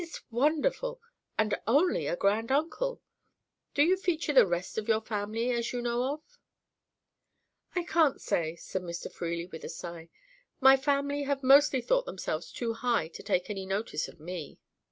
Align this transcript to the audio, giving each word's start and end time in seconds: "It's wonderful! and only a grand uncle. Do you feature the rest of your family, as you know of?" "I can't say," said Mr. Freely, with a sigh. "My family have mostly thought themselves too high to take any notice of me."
"It's 0.03 0.23
wonderful! 0.31 0.99
and 1.37 1.53
only 1.67 2.07
a 2.07 2.15
grand 2.15 2.51
uncle. 2.51 3.03
Do 3.75 3.83
you 3.83 3.95
feature 3.97 4.33
the 4.33 4.47
rest 4.47 4.79
of 4.79 4.87
your 4.87 5.01
family, 5.01 5.51
as 5.51 5.73
you 5.73 5.79
know 5.79 6.11
of?" 6.15 6.39
"I 7.75 7.83
can't 7.83 8.19
say," 8.19 8.55
said 8.55 8.81
Mr. 8.81 9.11
Freely, 9.13 9.45
with 9.45 9.63
a 9.63 9.69
sigh. 9.69 10.09
"My 10.59 10.75
family 10.75 11.21
have 11.25 11.43
mostly 11.43 11.81
thought 11.81 12.07
themselves 12.07 12.51
too 12.51 12.73
high 12.73 13.09
to 13.09 13.21
take 13.21 13.47
any 13.51 13.67
notice 13.67 14.07
of 14.07 14.19
me." 14.19 14.57